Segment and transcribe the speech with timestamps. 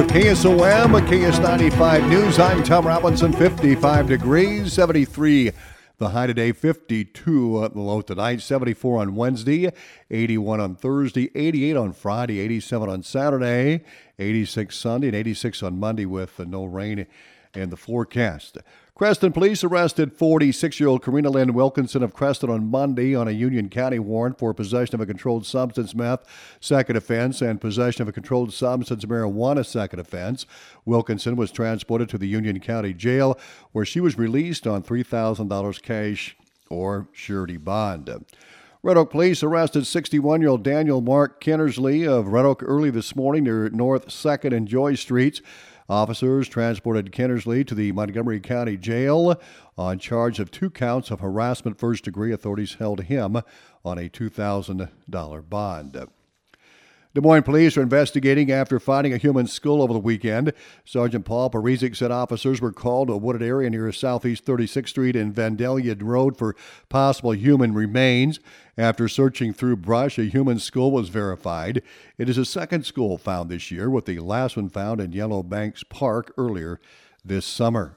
[0.00, 5.52] With KSOM, KS95 News, I'm Tom Robinson, 55 degrees, 73
[5.98, 9.70] the high today, 52 uh, the low tonight, 74 on Wednesday,
[10.10, 13.84] 81 on Thursday, 88 on Friday, 87 on Saturday,
[14.18, 17.06] 86 Sunday, and 86 on Monday with uh, no rain
[17.54, 18.58] in the forecast.
[18.94, 23.32] Creston police arrested 46 year old Karina Lynn Wilkinson of Creston on Monday on a
[23.32, 26.26] Union County warrant for possession of a controlled substance meth,
[26.60, 30.44] second offense, and possession of a controlled substance marijuana, second offense.
[30.84, 33.38] Wilkinson was transported to the Union County Jail
[33.72, 36.36] where she was released on $3,000 cash
[36.68, 38.26] or surety bond.
[38.82, 43.14] Red Oak Police arrested 61 year old Daniel Mark Kinnersley of Red Oak early this
[43.14, 45.42] morning near North 2nd and Joy Streets.
[45.90, 49.34] Officers transported Kinnersley to the Montgomery County Jail
[49.76, 52.30] on charge of two counts of harassment first degree.
[52.32, 53.38] Authorities held him
[53.84, 56.06] on a $2,000 bond.
[57.12, 60.52] Des Moines police are investigating after finding a human skull over the weekend.
[60.84, 65.16] Sergeant Paul Parizek said officers were called to a wooded area near Southeast 36th Street
[65.16, 66.54] and Vandalia Road for
[66.88, 68.38] possible human remains.
[68.78, 71.82] After searching through brush, a human skull was verified.
[72.16, 75.42] It is a second skull found this year, with the last one found in Yellow
[75.42, 76.80] Banks Park earlier
[77.24, 77.96] this summer.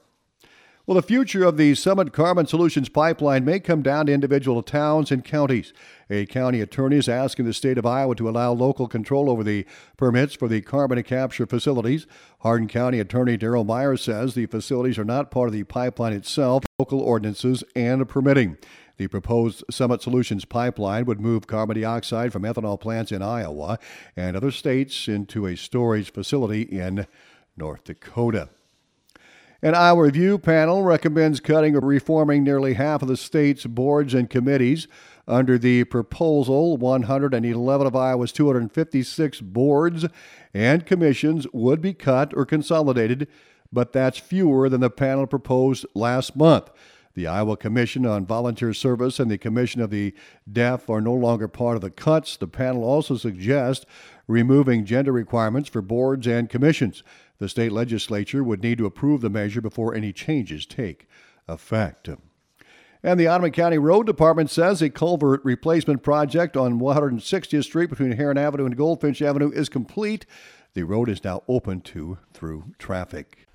[0.85, 5.13] Well, the future of the Summit Carbon Solutions pipeline may come down to individual towns
[5.13, 5.71] and counties.
[6.09, 9.65] A county attorney is asking the state of Iowa to allow local control over the
[9.95, 12.05] permits for the carbon capture facilities.
[12.39, 16.65] Hardin County Attorney Daryl Meyer says the facilities are not part of the pipeline itself,
[16.77, 18.57] local ordinances, and permitting.
[18.97, 23.79] The proposed Summit Solutions pipeline would move carbon dioxide from ethanol plants in Iowa
[24.17, 27.07] and other states into a storage facility in
[27.55, 28.49] North Dakota.
[29.63, 34.29] An Iowa review panel recommends cutting or reforming nearly half of the state's boards and
[34.29, 34.89] committees.
[35.25, 40.05] Under the proposal, 111 of Iowa's 256 boards
[40.53, 43.29] and commissions would be cut or consolidated,
[43.71, 46.69] but that's fewer than the panel proposed last month.
[47.13, 50.13] The Iowa Commission on Volunteer Service and the Commission of the
[50.51, 52.35] Deaf are no longer part of the cuts.
[52.35, 53.85] The panel also suggests
[54.27, 57.01] removing gender requirements for boards and commissions.
[57.43, 61.09] The state legislature would need to approve the measure before any changes take
[61.45, 62.07] effect.
[63.03, 68.13] And the Audubon County Road Department says a culvert replacement project on 160th Street between
[68.13, 70.25] Heron Avenue and Goldfinch Avenue is complete.
[70.73, 73.45] The road is now open to through traffic.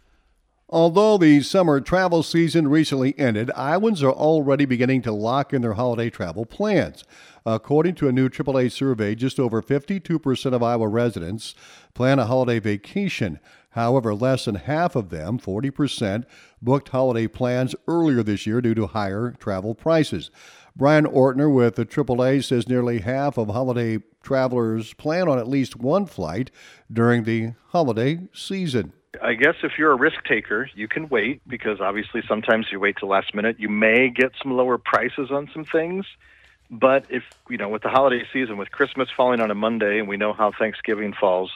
[0.69, 5.73] Although the summer travel season recently ended, Iowans are already beginning to lock in their
[5.73, 7.05] holiday travel plans.
[7.47, 11.55] According to a new AAA survey, just over 52% of Iowa residents
[11.95, 13.41] plan a holiday vacation.
[13.71, 16.25] However, less than half of them, 40%,
[16.63, 20.31] booked holiday plans earlier this year due to higher travel prices.
[20.75, 25.77] Brian Ortner with the AAA says nearly half of holiday travelers plan on at least
[25.77, 26.51] one flight
[26.93, 28.93] during the holiday season.
[29.23, 32.97] I guess if you're a risk taker, you can wait because obviously sometimes you wait
[32.99, 33.57] till last minute.
[33.59, 36.07] You may get some lower prices on some things.
[36.71, 40.09] But if, you know, with the holiday season, with Christmas falling on a Monday and
[40.09, 41.51] we know how Thanksgiving falls,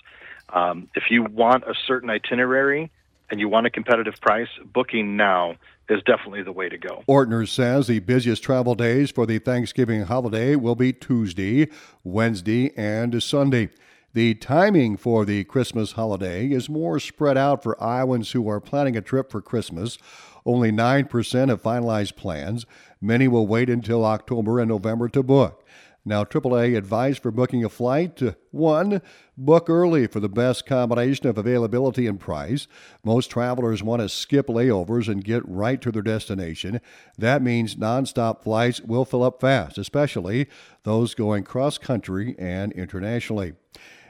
[0.50, 2.90] um, if you want a certain itinerary
[3.30, 5.56] and you want a competitive price, booking now
[5.88, 7.02] is definitely the way to go.
[7.08, 11.68] Ortner says the busiest travel days for the Thanksgiving holiday will be Tuesday,
[12.04, 13.68] Wednesday, and Sunday.
[14.14, 18.96] The timing for the Christmas holiday is more spread out for Iowans who are planning
[18.96, 19.96] a trip for Christmas.
[20.44, 22.66] Only 9% have finalized plans.
[23.02, 25.66] Many will wait until October and November to book.
[26.04, 29.02] Now, AAA advice for booking a flight to one,
[29.36, 32.66] book early for the best combination of availability and price.
[33.04, 36.80] Most travelers want to skip layovers and get right to their destination.
[37.18, 40.48] That means nonstop flights will fill up fast, especially
[40.82, 43.54] those going cross country and internationally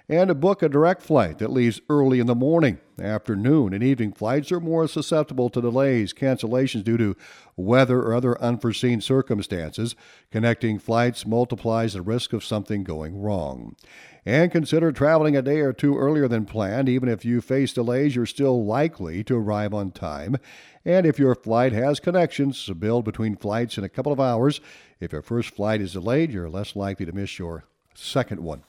[0.08, 4.12] and to book a direct flight that leaves early in the morning, afternoon, and evening
[4.12, 7.16] flights are more susceptible to delays, cancellations due to
[7.56, 9.94] weather or other unforeseen circumstances.
[10.30, 13.76] Connecting flights multiplies the risk of something going wrong.
[14.24, 16.88] And consider traveling a day or two earlier than planned.
[16.88, 20.36] Even if you face delays, you're still likely to arrive on time.
[20.84, 24.60] And if your flight has connections, build between flights in a couple of hours.
[25.00, 28.62] If your first flight is delayed, you're less likely to miss your second one.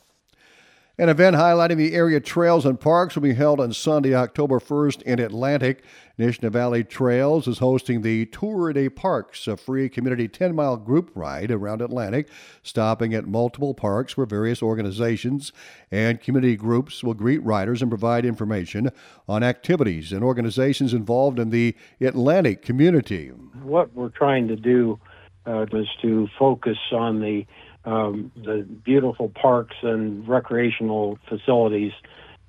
[1.00, 5.02] An event highlighting the area trails and parks will be held on Sunday, October 1st
[5.02, 5.84] in Atlantic.
[6.20, 11.10] Nishna Valley Trails is hosting the Tour de Parks, a free community 10 mile group
[11.16, 12.30] ride around Atlantic,
[12.62, 15.52] stopping at multiple parks where various organizations
[15.90, 18.92] and community groups will greet riders and provide information
[19.28, 23.30] on activities and organizations involved in the Atlantic community.
[23.64, 25.00] What we're trying to do
[25.48, 27.48] uh, is to focus on the
[27.86, 31.92] um, the beautiful parks and recreational facilities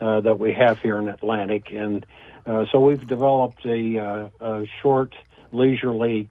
[0.01, 1.67] uh, that we have here in Atlantic.
[1.73, 2.07] And
[2.47, 5.15] uh, so we've developed a, uh, a short,
[5.53, 6.29] leisurely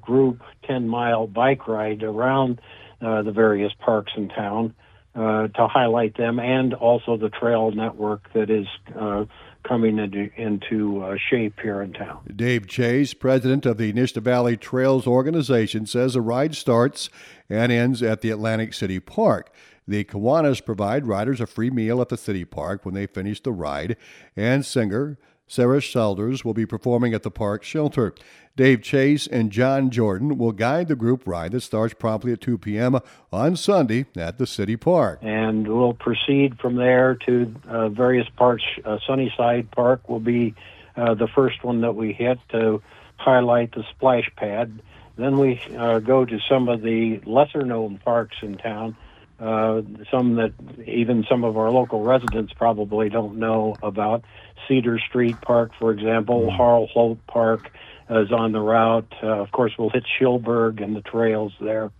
[0.00, 2.60] group 10 mile bike ride around
[3.00, 4.74] uh, the various parks in town
[5.18, 8.66] uh, to highlight them and also the trail network that is
[8.96, 9.24] uh,
[9.64, 12.20] coming into, into uh, shape here in town.
[12.34, 17.10] Dave Chase, president of the Nishna Valley Trails Organization, says the ride starts
[17.50, 19.52] and ends at the Atlantic City Park.
[19.88, 23.52] The Kiwanis provide riders a free meal at the city park when they finish the
[23.52, 23.96] ride,
[24.36, 28.14] and singer Sarah Shelders will be performing at the park shelter.
[28.54, 32.58] Dave Chase and John Jordan will guide the group ride that starts promptly at 2
[32.58, 32.98] p.m.
[33.32, 35.20] on Sunday at the city park.
[35.22, 38.64] And we'll proceed from there to uh, various parts.
[38.84, 40.54] Uh, Sunnyside Park will be
[40.96, 42.82] uh, the first one that we hit to
[43.16, 44.80] highlight the splash pad.
[45.16, 48.96] Then we uh, go to some of the lesser known parks in town
[49.40, 50.52] uh, some that
[50.86, 54.24] even some of our local residents probably don't know about.
[54.66, 56.56] Cedar Street Park, for example, mm.
[56.56, 57.70] Harl Holt Park
[58.10, 59.12] is on the route.
[59.22, 61.90] Uh, of course, we'll hit Schildberg and the trails there.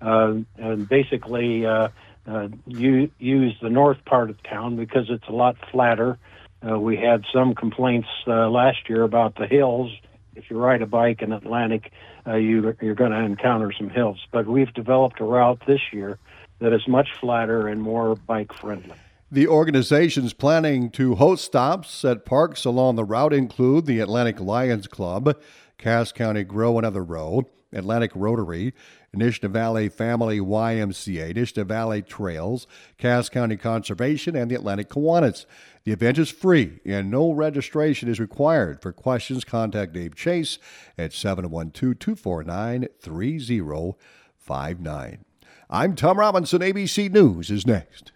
[0.00, 1.88] Uh, and basically, uh,
[2.26, 6.18] uh, you use the north part of town because it's a lot flatter.
[6.66, 9.90] Uh, we had some complaints uh, last year about the hills.
[10.34, 11.92] If you ride a bike in Atlantic,
[12.26, 14.18] uh, you, you're going to encounter some hills.
[14.30, 16.18] But we've developed a route this year
[16.62, 18.94] that is much flatter and more bike friendly.
[19.30, 24.86] The organization's planning to host stops at parks along the route include the Atlantic Lions
[24.86, 25.36] Club,
[25.78, 28.74] Cass County Grow Another Row, Atlantic Rotary,
[29.16, 32.66] Nishna Valley Family YMCA, Nishna Valley Trails,
[32.98, 35.46] Cass County Conservation, and the Atlantic Kiwanis.
[35.84, 38.82] The event is free and no registration is required.
[38.82, 40.58] For questions, contact Dave Chase
[40.96, 45.24] at 712 249 3059.
[45.74, 46.60] I'm Tom Robinson.
[46.60, 48.12] ABC News is next.